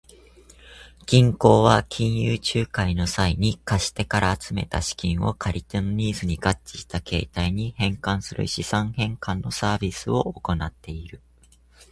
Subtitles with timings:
[1.05, 11.21] 銀行は金融仲介の際に、貸し手から集めた資金を借り手のニーズに合致した形態に変換する資産変換のサービスを行っている。